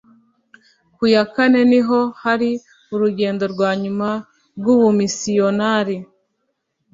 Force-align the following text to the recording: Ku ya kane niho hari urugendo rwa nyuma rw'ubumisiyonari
Ku 0.95 1.03
ya 1.13 1.23
kane 1.35 1.59
niho 1.71 1.99
hari 2.23 2.49
urugendo 2.93 3.43
rwa 3.53 3.69
nyuma 3.81 4.09
rw'ubumisiyonari 4.59 5.97